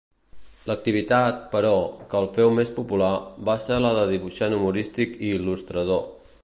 L'activitat, 0.69 1.43
però, 1.51 1.73
que 2.13 2.17
el 2.21 2.29
féu 2.39 2.55
més 2.61 2.73
popular, 2.79 3.13
va 3.51 3.57
ser 3.67 3.79
la 3.87 3.93
de 3.99 4.09
dibuixant 4.15 4.59
humorístic 4.61 5.17
i 5.29 5.35
il·lustrador. 5.41 6.07